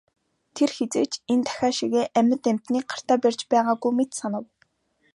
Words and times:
Тэр 0.55 0.69
хэзээ 0.77 1.05
ч 1.11 1.13
энэ 1.33 1.45
тахиа 1.45 1.71
шигээ 1.77 2.05
амьд 2.19 2.41
амьтныг 2.49 2.85
гартаа 2.91 3.17
барьж 3.23 3.39
байгаагүй 3.51 3.91
мэт 3.97 4.11
санав. 4.19 4.45